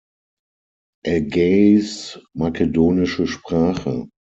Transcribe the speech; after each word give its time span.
Ägäis-Makedonische 1.05 3.27
Sprache 3.27 4.07